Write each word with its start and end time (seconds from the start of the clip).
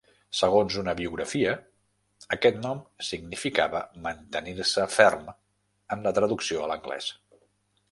Segons 0.37 0.77
una 0.83 0.93
biografia, 0.99 1.51
aquest 2.37 2.57
nom 2.63 2.79
significava 3.09 3.83
"mantenir-se 4.07 4.89
ferm" 4.97 5.31
en 5.97 6.05
la 6.09 6.17
traducció 6.19 6.65
a 6.67 6.75
l'anglès. 6.75 7.15